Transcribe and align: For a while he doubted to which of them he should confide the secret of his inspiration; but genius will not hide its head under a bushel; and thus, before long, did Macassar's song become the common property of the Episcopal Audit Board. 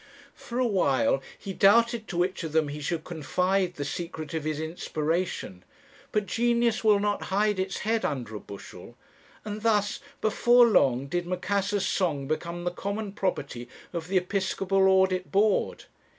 For 0.33 0.57
a 0.57 0.65
while 0.65 1.21
he 1.37 1.53
doubted 1.53 2.07
to 2.07 2.17
which 2.17 2.43
of 2.43 2.53
them 2.53 2.69
he 2.69 2.81
should 2.81 3.03
confide 3.03 3.75
the 3.75 3.85
secret 3.85 4.33
of 4.33 4.45
his 4.45 4.59
inspiration; 4.59 5.63
but 6.11 6.25
genius 6.25 6.83
will 6.83 6.99
not 6.99 7.25
hide 7.25 7.59
its 7.59 7.81
head 7.85 8.03
under 8.03 8.33
a 8.33 8.39
bushel; 8.39 8.97
and 9.45 9.61
thus, 9.61 9.99
before 10.19 10.65
long, 10.65 11.05
did 11.05 11.27
Macassar's 11.27 11.85
song 11.85 12.27
become 12.27 12.63
the 12.63 12.71
common 12.71 13.11
property 13.11 13.69
of 13.93 14.07
the 14.07 14.17
Episcopal 14.17 14.87
Audit 14.87 15.31
Board. 15.31 15.85